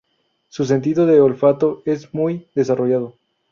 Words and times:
Su 0.49 0.65
sentido 0.65 1.05
del 1.05 1.19
olfato 1.19 1.83
es 1.85 2.11
muy 2.11 2.47
desarrollado. 2.55 3.13